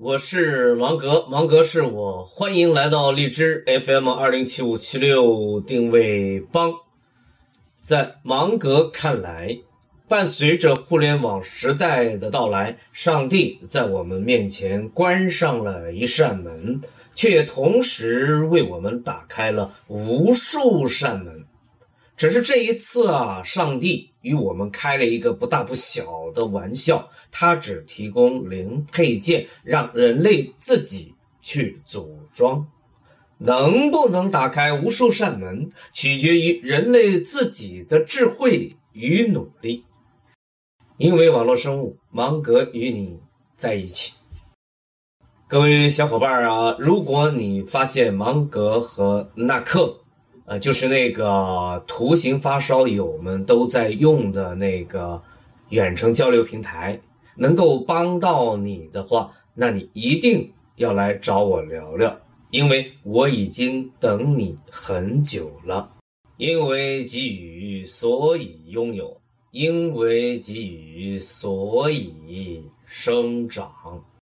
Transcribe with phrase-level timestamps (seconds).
[0.00, 6.72] 我是芒格，芒格是我，欢迎来到荔枝 FM 二零七五七六定位帮。
[7.72, 9.58] 在芒格看来，
[10.06, 16.80] 伴随着互联网时代的到来，上帝在我们面前关上了一扇门，
[17.16, 21.44] 却也同时为我们打开了无数扇门。
[22.18, 32.66] 只是这一次啊，上帝与我们开了一个不大不小的玩笑，他只提供零配件，让人类自己去组装。
[33.38, 39.84] 能不能打开无数扇门，取决于人类自己的智慧与努力。
[40.96, 43.20] 因为网络生物，芒格与你
[43.54, 44.14] 在一起。
[45.46, 50.00] 各位小伙伴啊，如果你发现芒格和纳克。
[50.48, 55.22] 呃，就是那个图形发烧友们都在用的那个
[55.68, 56.98] 远程交流平台，
[57.36, 62.18] 能够帮到你的话，那你一定要来找我聊聊，
[62.50, 65.90] 因为我已经等你很久了。
[66.38, 69.04] 因为给予，所以拥有；
[69.50, 73.70] 因为给予，所以生长。